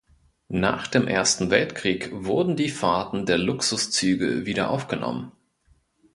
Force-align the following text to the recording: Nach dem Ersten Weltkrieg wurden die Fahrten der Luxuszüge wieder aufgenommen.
Nach 0.49 0.87
dem 0.87 1.07
Ersten 1.07 1.51
Weltkrieg 1.51 2.09
wurden 2.11 2.55
die 2.55 2.69
Fahrten 2.69 3.27
der 3.27 3.37
Luxuszüge 3.37 4.47
wieder 4.47 4.71
aufgenommen. 4.71 5.31